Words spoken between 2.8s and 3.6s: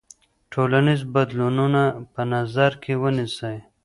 کې ونیسئ.